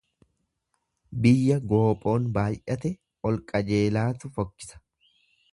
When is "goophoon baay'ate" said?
1.73-2.93